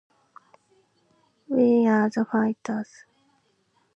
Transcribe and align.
We 1.47 1.85
are 1.85 2.09
the 2.09 2.25
fighters. 2.25 3.05